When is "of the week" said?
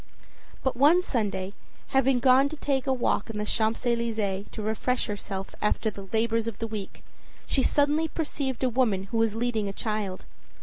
6.47-7.03